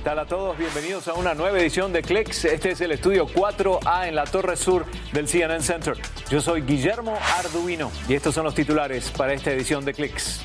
[0.00, 0.56] ¿Qué tal a todos?
[0.56, 2.46] Bienvenidos a una nueva edición de Clicks.
[2.46, 5.94] Este es el estudio 4A en la torre sur del CNN Center.
[6.30, 10.40] Yo soy Guillermo Arduino y estos son los titulares para esta edición de Clicks.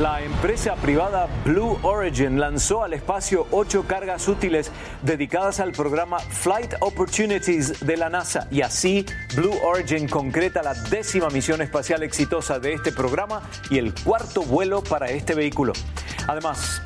[0.00, 4.70] La empresa privada Blue Origin lanzó al espacio ocho cargas útiles
[5.02, 11.30] dedicadas al programa Flight Opportunities de la NASA y así Blue Origin concreta la décima
[11.30, 15.72] misión espacial exitosa de este programa y el cuarto vuelo para este vehículo.
[16.28, 16.80] Además,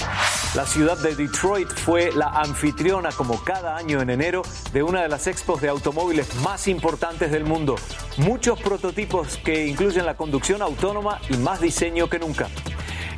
[0.54, 4.40] la ciudad de Detroit fue la anfitriona como cada año en enero
[4.72, 7.76] de una de las expos de automóviles más importantes del mundo.
[8.16, 12.48] Muchos prototipos que incluyen la conducción autónoma y más diseño que nunca.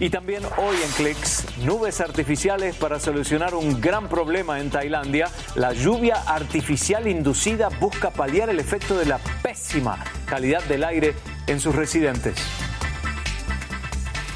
[0.00, 5.28] Y también hoy en Clicks, nubes artificiales para solucionar un gran problema en Tailandia.
[5.55, 11.14] La lluvia artificial inducida busca paliar el efecto de la pésima calidad del aire
[11.46, 12.34] en sus residentes.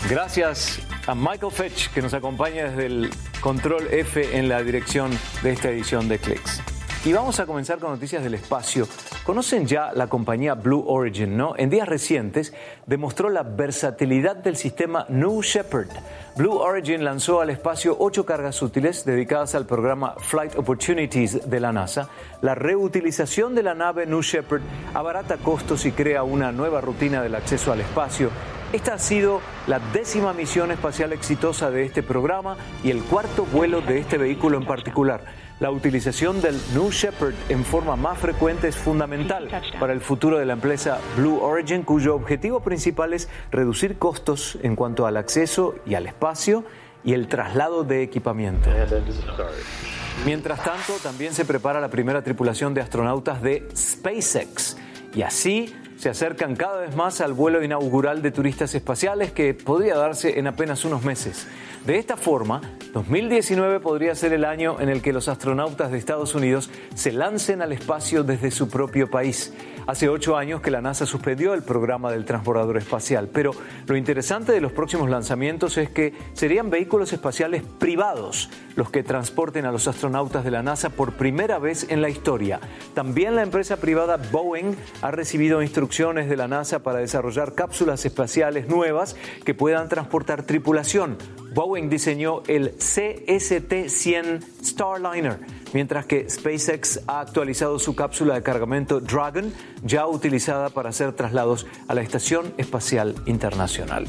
[0.09, 5.11] Gracias a Michael Fetch que nos acompaña desde el control F en la dirección
[5.43, 6.63] de esta edición de Clicks.
[7.05, 8.89] Y vamos a comenzar con noticias del espacio.
[9.25, 11.55] Conocen ya la compañía Blue Origin, ¿no?
[11.57, 12.53] En días recientes
[12.87, 15.89] demostró la versatilidad del sistema New Shepard.
[16.37, 21.73] Blue Origin lanzó al espacio ocho cargas útiles dedicadas al programa Flight Opportunities de la
[21.73, 22.11] NASA.
[22.43, 24.63] La reutilización de la nave New Shepard
[24.93, 28.31] abarata costos y crea una nueva rutina del acceso al espacio.
[28.73, 33.81] Esta ha sido la décima misión espacial exitosa de este programa y el cuarto vuelo
[33.81, 35.48] de este vehículo en particular.
[35.61, 39.49] La utilización del New Shepard en forma más frecuente es fundamental
[39.81, 44.77] para el futuro de la empresa Blue Origin, cuyo objetivo principal es reducir costos en
[44.77, 46.65] cuanto al acceso y al espacio
[47.03, 48.71] y el traslado de equipamiento.
[50.25, 54.77] Mientras tanto, también se prepara la primera tripulación de astronautas de SpaceX
[55.13, 59.97] y así se acercan cada vez más al vuelo inaugural de turistas espaciales que podría
[59.97, 61.47] darse en apenas unos meses.
[61.85, 62.61] De esta forma,
[62.93, 67.63] 2019 podría ser el año en el que los astronautas de Estados Unidos se lancen
[67.63, 69.53] al espacio desde su propio país.
[69.89, 73.53] Hace ocho años que la NASA suspendió el programa del transbordador espacial, pero
[73.87, 79.65] lo interesante de los próximos lanzamientos es que serían vehículos espaciales privados los que transporten
[79.65, 82.61] a los astronautas de la NASA por primera vez en la historia.
[82.93, 88.69] También la empresa privada Boeing ha recibido instrucciones de la NASA para desarrollar cápsulas espaciales
[88.69, 89.17] nuevas
[89.47, 91.17] que puedan transportar tripulación.
[91.59, 95.41] Boeing diseñó el CST-100 Starliner,
[95.73, 99.53] mientras que SpaceX ha actualizado su cápsula de cargamento Dragon,
[99.83, 104.07] ya utilizada para hacer traslados a la Estación Espacial Internacional.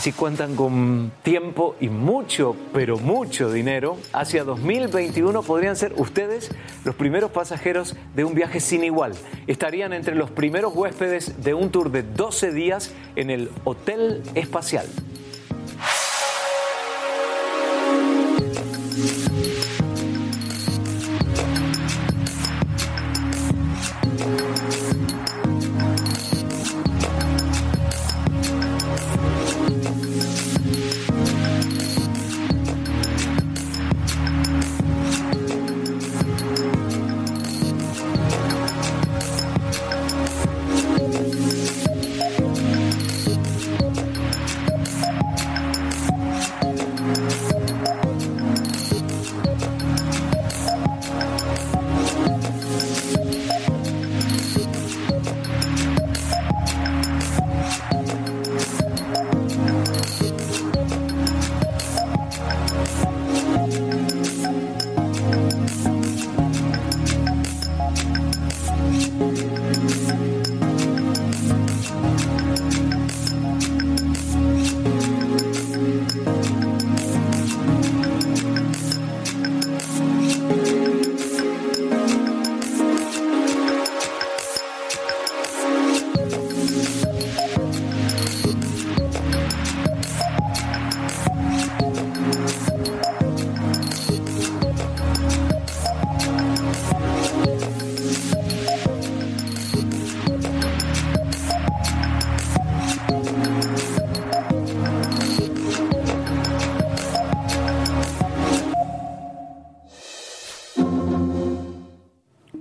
[0.00, 6.50] Si cuentan con tiempo y mucho, pero mucho dinero, hacia 2021 podrían ser ustedes
[6.86, 9.12] los primeros pasajeros de un viaje sin igual.
[9.46, 14.86] Estarían entre los primeros huéspedes de un tour de 12 días en el Hotel Espacial.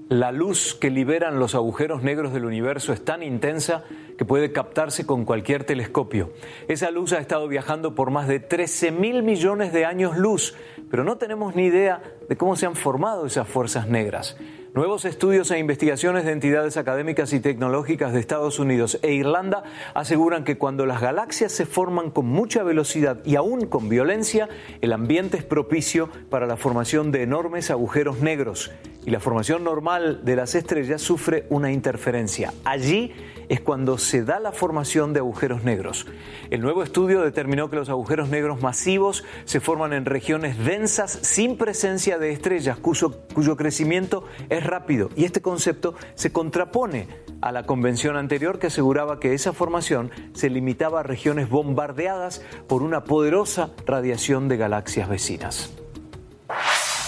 [0.09, 3.83] La luz que liberan los agujeros negros del universo es tan intensa
[4.17, 6.31] que puede captarse con cualquier telescopio.
[6.69, 10.55] Esa luz ha estado viajando por más de 13 mil millones de años luz,
[10.89, 14.37] pero no tenemos ni idea de cómo se han formado esas fuerzas negras.
[14.77, 19.63] Nuevos estudios e investigaciones de entidades académicas y tecnológicas de Estados Unidos e Irlanda
[19.95, 24.49] aseguran que cuando las galaxias se forman con mucha velocidad y aún con violencia,
[24.81, 28.69] el ambiente es propicio para la formación de enormes agujeros negros
[29.07, 32.53] y la formación normal de las estrellas sufre una interferencia.
[32.65, 33.13] Allí
[33.47, 36.05] es cuando se da la formación de agujeros negros.
[36.49, 41.57] El nuevo estudio determinó que los agujeros negros masivos se forman en regiones densas sin
[41.57, 45.09] presencia de estrellas, cuyo, crecimiento es rápido.
[45.15, 47.07] Y este concepto se contrapone
[47.41, 52.83] a la convención anterior que aseguraba que esa formación se limitaba a regiones bombardeadas por
[52.83, 55.71] una poderosa radiación de galaxias vecinas.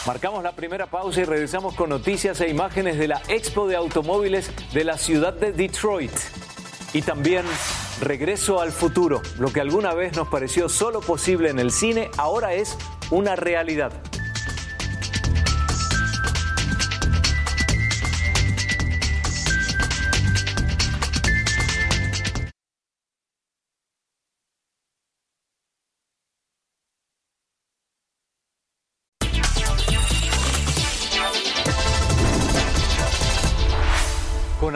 [0.08, 4.52] Marcamos la primera pausa y regresamos con noticias e imágenes de la Expo de Automóviles
[4.74, 6.14] de la ciudad de Detroit.
[6.94, 7.46] Y también
[8.02, 9.22] Regreso al futuro.
[9.40, 12.78] Lo que alguna vez nos pareció solo posible en el cine, ahora es
[13.12, 13.92] una realidad.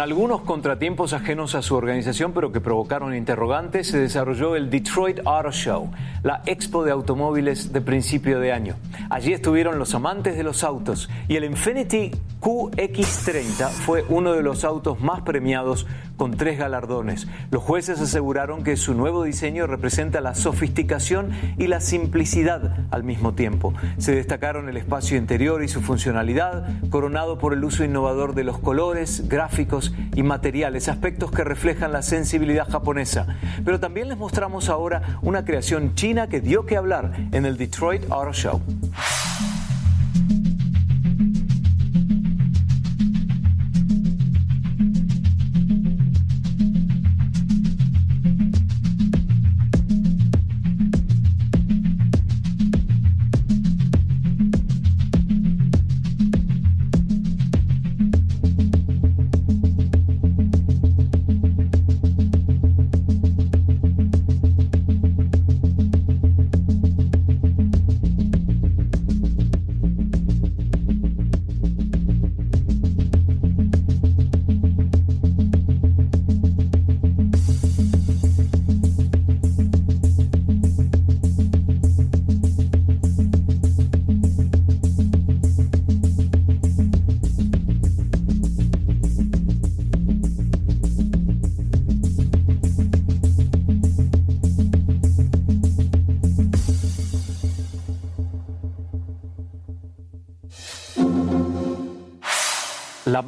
[0.04, 5.52] Algunos contratiempos ajenos a su organización, pero que provocaron interrogantes, se desarrolló el Detroit Auto
[5.52, 5.92] Show,
[6.24, 8.76] la expo de automóviles de principio de año.
[9.10, 12.12] Allí estuvieron los amantes de los autos y el Infiniti
[12.42, 17.28] QX30 fue uno de los autos más premiados con tres galardones.
[17.52, 23.34] Los jueces aseguraron que su nuevo diseño representa la sofisticación y la simplicidad al mismo
[23.34, 23.74] tiempo.
[23.98, 28.60] Se destacaron el espacio interior y su funcionalidad, coronado por el uso innovador de los
[28.60, 33.28] colores, gráficos, y materiales, aspectos que reflejan la sensibilidad japonesa.
[33.66, 38.04] Pero también les mostramos ahora una creación china que dio que hablar en el Detroit
[38.10, 38.62] Auto Show.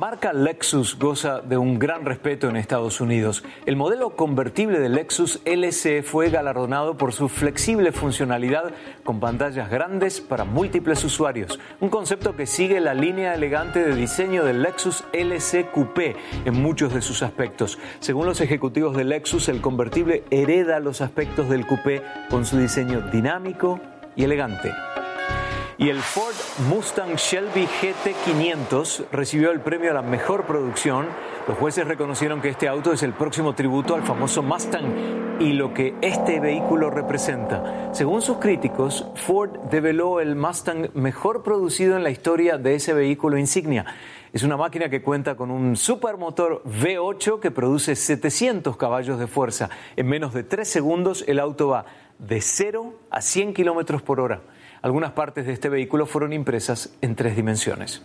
[0.05, 3.43] Marca Lexus goza de un gran respeto en Estados Unidos.
[3.65, 8.71] El modelo convertible de Lexus LC fue galardonado por su flexible funcionalidad
[9.03, 14.45] con pantallas grandes para múltiples usuarios, un concepto que sigue la línea elegante de diseño
[14.45, 16.15] del Lexus LC Coupé
[16.45, 17.79] en muchos de sus aspectos.
[17.97, 23.01] Según los ejecutivos de Lexus, el convertible hereda los aspectos del coupé con su diseño
[23.09, 23.79] dinámico
[24.15, 24.71] y elegante
[25.77, 26.35] y el Ford
[26.69, 31.07] Mustang Shelby GT500 recibió el premio a la mejor producción.
[31.47, 35.73] Los jueces reconocieron que este auto es el próximo tributo al famoso Mustang y lo
[35.73, 37.93] que este vehículo representa.
[37.93, 43.37] Según sus críticos, Ford develó el Mustang mejor producido en la historia de ese vehículo
[43.37, 43.85] insignia.
[44.31, 49.69] Es una máquina que cuenta con un supermotor V8 que produce 700 caballos de fuerza.
[49.97, 51.85] En menos de 3 segundos el auto va
[52.17, 54.41] de 0 a 100 kilómetros por hora.
[54.85, 58.03] Algunas partes de este vehículo fueron impresas en tres dimensiones.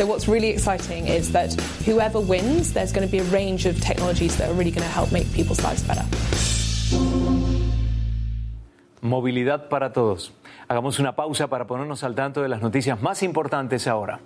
[0.00, 1.52] So what's really exciting is that
[1.84, 4.88] whoever wins, there's going to be a range of technologies that are really going to
[4.88, 6.06] help make people's lives better.
[9.02, 10.32] Movilidad para todos.
[10.68, 14.20] Hagamos una pausa para ponernos al tanto de las noticias más importantes ahora.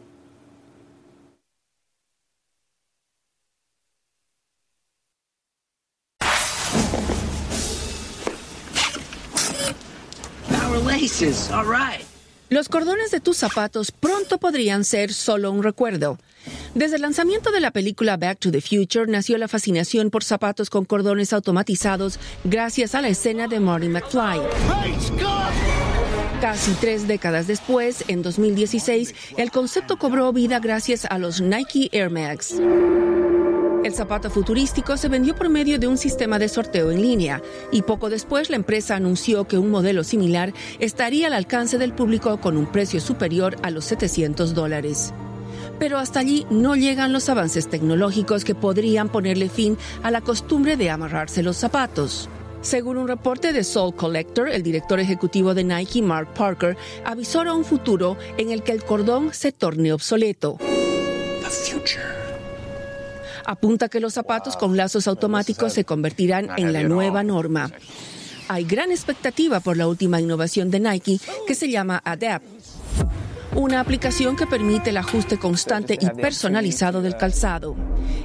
[12.54, 16.20] Los cordones de tus zapatos pronto podrían ser solo un recuerdo.
[16.76, 20.70] Desde el lanzamiento de la película Back to the Future nació la fascinación por zapatos
[20.70, 24.38] con cordones automatizados gracias a la escena de Marty McFly.
[26.40, 32.10] Casi tres décadas después, en 2016, el concepto cobró vida gracias a los Nike Air
[32.10, 32.54] Max.
[33.84, 37.82] El zapato futurístico se vendió por medio de un sistema de sorteo en línea y
[37.82, 42.56] poco después la empresa anunció que un modelo similar estaría al alcance del público con
[42.56, 45.12] un precio superior a los 700 dólares.
[45.78, 50.78] Pero hasta allí no llegan los avances tecnológicos que podrían ponerle fin a la costumbre
[50.78, 52.30] de amarrarse los zapatos.
[52.62, 57.52] Según un reporte de Soul Collector, el director ejecutivo de Nike, Mark Parker, avisó a
[57.52, 60.56] un futuro en el que el cordón se torne obsoleto
[63.46, 67.70] apunta que los zapatos con lazos automáticos se convertirán en la nueva norma.
[68.48, 72.44] Hay gran expectativa por la última innovación de Nike que se llama Adapt,
[73.54, 77.76] una aplicación que permite el ajuste constante y personalizado del calzado.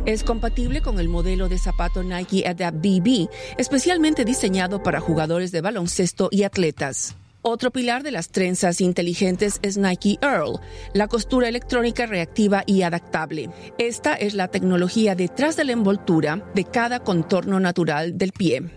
[0.05, 5.61] Es compatible con el modelo de zapato Nike Adapt BB, especialmente diseñado para jugadores de
[5.61, 7.15] baloncesto y atletas.
[7.41, 10.59] Otro pilar de las trenzas inteligentes es Nike Earl,
[10.93, 13.49] la costura electrónica reactiva y adaptable.
[13.77, 18.69] Esta es la tecnología detrás de la envoltura de cada contorno natural del pie.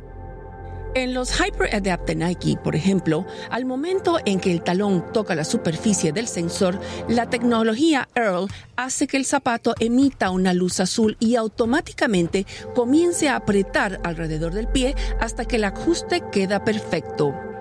[0.95, 5.45] En los Hyper Adapt Nike, por ejemplo, al momento en que el talón toca la
[5.45, 6.79] superficie del sensor,
[7.09, 13.37] la tecnología Earl hace que el zapato emita una luz azul y automáticamente comience a
[13.37, 17.52] apretar alrededor del pie hasta que el ajuste queda perfecto.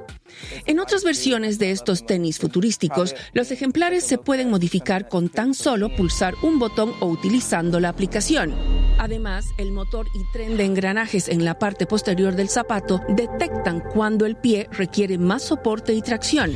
[0.65, 5.95] En otras versiones de estos tenis futurísticos, los ejemplares se pueden modificar con tan solo
[5.95, 8.53] pulsar un botón o utilizando la aplicación.
[8.97, 14.25] Además, el motor y tren de engranajes en la parte posterior del zapato detectan cuando
[14.25, 16.55] el pie requiere más soporte y tracción.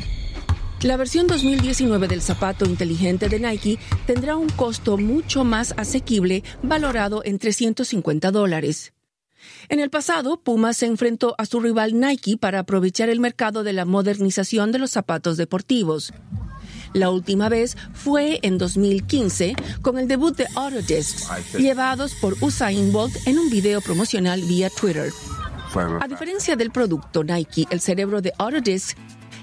[0.82, 7.22] La versión 2019 del zapato inteligente de Nike tendrá un costo mucho más asequible, valorado
[7.24, 8.92] en 350 dólares.
[9.68, 13.72] En el pasado, Puma se enfrentó a su rival Nike para aprovechar el mercado de
[13.72, 16.12] la modernización de los zapatos deportivos.
[16.92, 23.14] La última vez fue en 2015 con el debut de Autodiscs, llevados por Usain Bolt
[23.26, 25.12] en un video promocional vía Twitter.
[26.00, 28.96] A diferencia del producto Nike, el cerebro de Autodiscs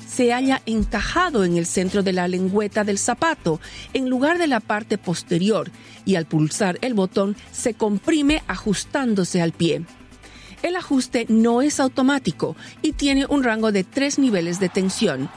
[0.08, 3.60] se halla encajado en el centro de la lengüeta del zapato,
[3.94, 5.70] en lugar de la parte posterior,
[6.06, 9.86] y al pulsar el botón se comprime ajustándose al pie.
[10.64, 15.30] El ajuste no es automático y tiene un rango de tres niveles de tensión.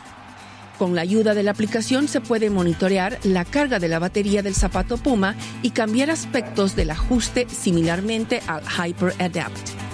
[0.78, 4.54] Con la ayuda de la aplicación se puede monitorear la carga de la batería del
[4.54, 9.85] zapato Puma y cambiar aspectos del ajuste similarmente al Hyper Adapt.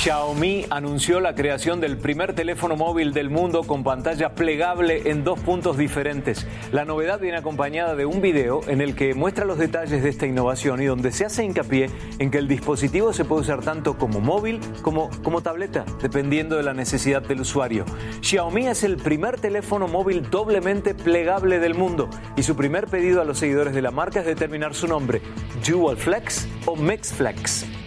[0.00, 5.38] Xiaomi anunció la creación del primer teléfono móvil del mundo con pantalla plegable en dos
[5.40, 6.46] puntos diferentes.
[6.72, 10.26] La novedad viene acompañada de un video en el que muestra los detalles de esta
[10.26, 14.20] innovación y donde se hace hincapié en que el dispositivo se puede usar tanto como
[14.20, 17.84] móvil como como tableta, dependiendo de la necesidad del usuario.
[18.22, 23.26] Xiaomi es el primer teléfono móvil doblemente plegable del mundo y su primer pedido a
[23.26, 25.20] los seguidores de la marca es determinar su nombre,
[25.68, 27.79] Dual Flex o Mix Flex.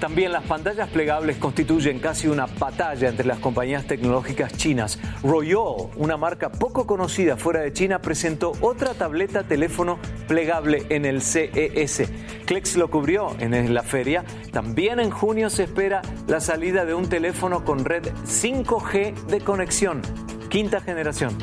[0.00, 4.98] También las pantallas plegables constituyen casi una batalla entre las compañías tecnológicas chinas.
[5.22, 11.20] Royol, una marca poco conocida fuera de China, presentó otra tableta teléfono plegable en el
[11.20, 12.10] CES.
[12.46, 14.24] Klex lo cubrió en la feria.
[14.52, 20.00] También en junio se espera la salida de un teléfono con red 5G de conexión,
[20.48, 21.36] quinta generación.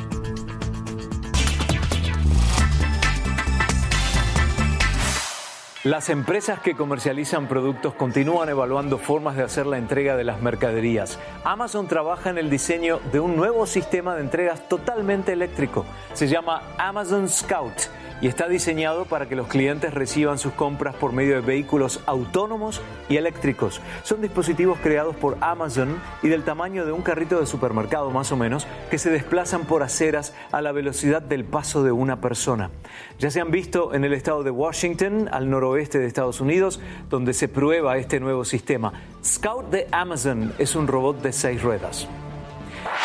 [5.88, 11.18] Las empresas que comercializan productos continúan evaluando formas de hacer la entrega de las mercaderías.
[11.44, 15.86] Amazon trabaja en el diseño de un nuevo sistema de entregas totalmente eléctrico.
[16.12, 17.88] Se llama Amazon Scout
[18.20, 22.80] y está diseñado para que los clientes reciban sus compras por medio de vehículos autónomos
[23.08, 23.80] y eléctricos.
[24.02, 28.36] Son dispositivos creados por Amazon y del tamaño de un carrito de supermercado más o
[28.36, 32.70] menos que se desplazan por aceras a la velocidad del paso de una persona.
[33.18, 37.34] Ya se han visto en el estado de Washington, al noroeste de Estados Unidos, donde
[37.34, 38.92] se prueba este nuevo sistema.
[39.24, 42.08] Scout de Amazon es un robot de seis ruedas.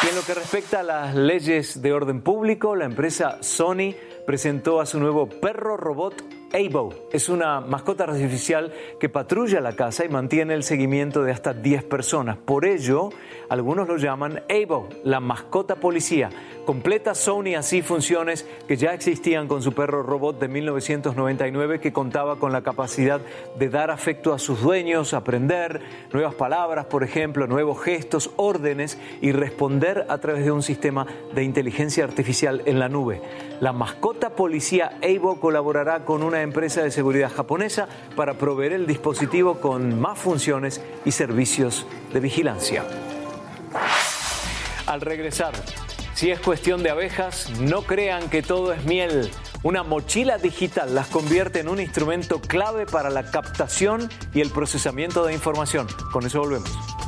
[0.03, 4.79] Y en lo que respecta a las leyes de orden público, la empresa Sony presentó
[4.79, 6.23] a su nuevo perro robot
[6.53, 6.93] Abo.
[7.11, 11.83] Es una mascota artificial que patrulla la casa y mantiene el seguimiento de hasta 10
[11.85, 12.37] personas.
[12.37, 13.09] Por ello,
[13.49, 16.29] algunos lo llaman Abo, la mascota policía.
[16.65, 22.37] Completa Sony así funciones que ya existían con su perro robot de 1999 que contaba
[22.37, 23.19] con la capacidad
[23.57, 25.81] de dar afecto a sus dueños, aprender
[26.13, 31.43] nuevas palabras, por ejemplo, nuevos gestos, órdenes y responder a través de un sistema de
[31.43, 33.21] inteligencia artificial en la nube.
[33.59, 39.59] La mascota policía Abo colaborará con una empresa de seguridad japonesa para proveer el dispositivo
[39.59, 42.85] con más funciones y servicios de vigilancia.
[44.85, 45.53] Al regresar,
[46.13, 49.31] si es cuestión de abejas, no crean que todo es miel.
[49.63, 55.25] Una mochila digital las convierte en un instrumento clave para la captación y el procesamiento
[55.25, 55.87] de información.
[56.11, 57.02] Con eso volvemos.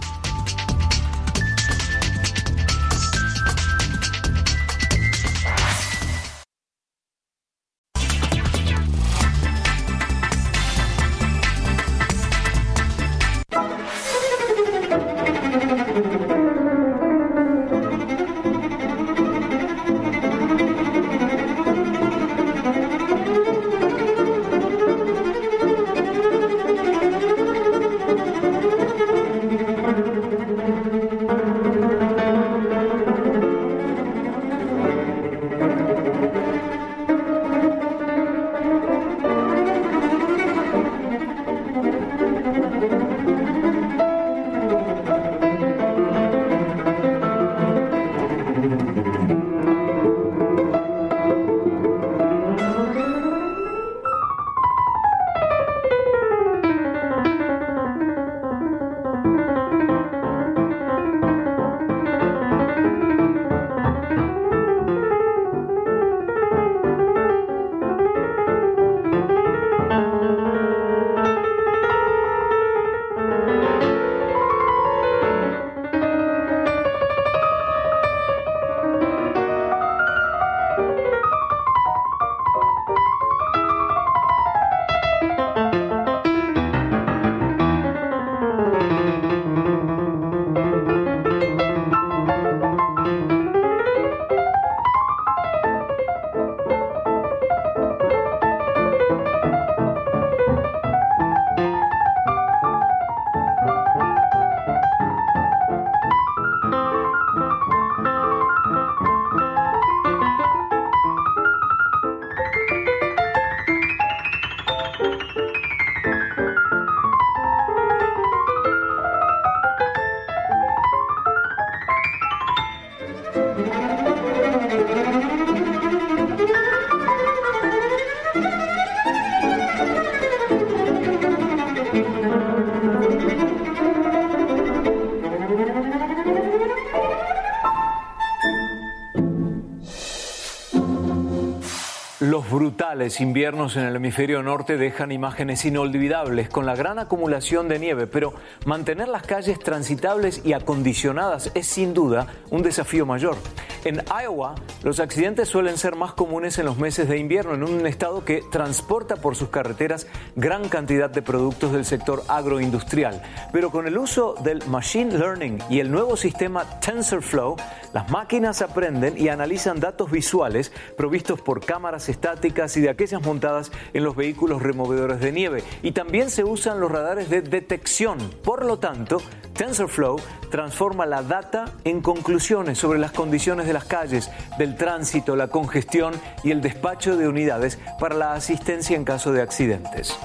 [142.50, 148.08] Brutales inviernos en el hemisferio norte dejan imágenes inolvidables con la gran acumulación de nieve,
[148.08, 148.34] pero
[148.66, 153.38] mantener las calles transitables y acondicionadas es sin duda un desafío mayor.
[153.86, 157.86] En Iowa, los accidentes suelen ser más comunes en los meses de invierno, en un
[157.86, 163.21] estado que transporta por sus carreteras gran cantidad de productos del sector agroindustrial.
[163.54, 167.58] Pero con el uso del Machine Learning y el nuevo sistema TensorFlow,
[167.93, 173.71] las máquinas aprenden y analizan datos visuales provistos por cámaras estáticas y de aquellas montadas
[173.93, 175.63] en los vehículos removedores de nieve.
[175.84, 178.17] Y también se usan los radares de detección.
[178.43, 179.21] Por lo tanto,
[179.54, 180.19] TensorFlow
[180.50, 186.14] transforma la data en conclusiones sobre las condiciones de las calles, del tránsito, la congestión
[186.44, 190.18] y el despacho de unidades para la asistencia en caso de accidentes.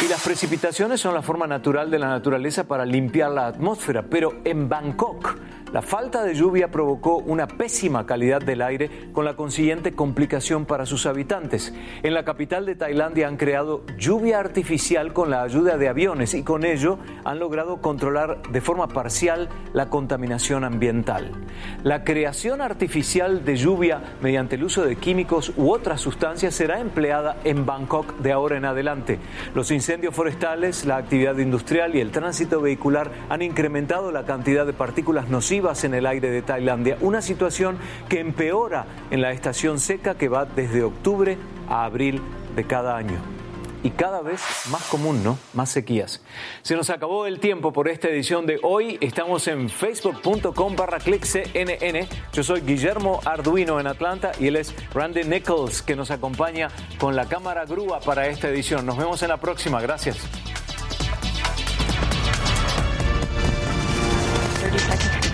[0.00, 4.40] Y las precipitaciones son la forma natural de la naturaleza para limpiar la atmósfera, pero
[4.44, 5.36] en Bangkok
[5.72, 10.86] la falta de lluvia provocó una pésima calidad del aire con la consiguiente complicación para
[10.86, 11.74] sus habitantes.
[12.02, 16.42] En la capital de Tailandia han creado lluvia artificial con la ayuda de aviones y
[16.42, 21.32] con ello han logrado controlar de forma parcial la contaminación ambiental.
[21.82, 27.36] La creación artificial de lluvia mediante el uso de químicos u otras sustancias será empleada
[27.44, 29.18] en Bangkok de ahora en adelante.
[29.54, 34.72] Los incendios forestales, la actividad industrial y el tránsito vehicular han incrementado la cantidad de
[34.72, 40.16] partículas nocivas en el aire de Tailandia, una situación que empeora en la estación seca
[40.16, 41.36] que va desde octubre
[41.68, 42.22] a abril
[42.54, 43.18] de cada año.
[43.80, 44.40] y cada vez
[44.70, 45.38] más común, ¿no?
[45.54, 46.20] Más sequías.
[46.62, 48.98] Se nos acabó el tiempo por esta edición de hoy.
[49.00, 52.08] Estamos en facebook.com barra cnn.
[52.32, 57.14] Yo soy Guillermo Arduino en Atlanta y él es Randy Nichols que nos acompaña con
[57.14, 58.84] la cámara grúa para esta edición.
[58.84, 59.80] Nos vemos en la próxima.
[59.80, 60.16] Gracias.
[64.70, 65.27] 30 seconds.